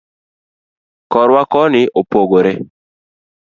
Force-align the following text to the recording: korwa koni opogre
korwa 1.11 1.41
koni 1.51 1.81
opogre 1.99 2.53